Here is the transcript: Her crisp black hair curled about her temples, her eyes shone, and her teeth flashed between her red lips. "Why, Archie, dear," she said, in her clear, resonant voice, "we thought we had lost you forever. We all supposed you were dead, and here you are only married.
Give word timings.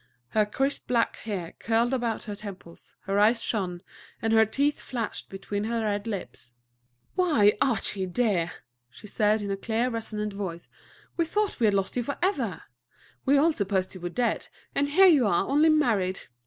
Her 0.29 0.47
crisp 0.47 0.87
black 0.87 1.17
hair 1.17 1.53
curled 1.59 1.93
about 1.93 2.23
her 2.23 2.35
temples, 2.35 2.95
her 3.01 3.19
eyes 3.19 3.43
shone, 3.43 3.83
and 4.19 4.33
her 4.33 4.47
teeth 4.47 4.79
flashed 4.79 5.29
between 5.29 5.65
her 5.65 5.85
red 5.85 6.07
lips. 6.07 6.51
"Why, 7.13 7.53
Archie, 7.61 8.07
dear," 8.07 8.51
she 8.89 9.05
said, 9.05 9.43
in 9.43 9.51
her 9.51 9.55
clear, 9.55 9.91
resonant 9.91 10.33
voice, 10.33 10.67
"we 11.17 11.25
thought 11.25 11.59
we 11.59 11.65
had 11.67 11.75
lost 11.75 11.95
you 11.97 12.01
forever. 12.01 12.63
We 13.27 13.37
all 13.37 13.53
supposed 13.53 13.93
you 13.93 14.01
were 14.01 14.09
dead, 14.09 14.47
and 14.73 14.89
here 14.89 15.05
you 15.05 15.27
are 15.27 15.45
only 15.47 15.69
married. 15.69 16.21